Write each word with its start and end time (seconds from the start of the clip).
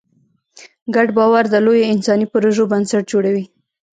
ګډ 0.95 1.07
باور 1.17 1.43
د 1.49 1.55
لویو 1.65 1.89
انساني 1.93 2.25
پروژو 2.33 2.63
بنسټ 2.71 3.03
جوړوي. 3.11 3.45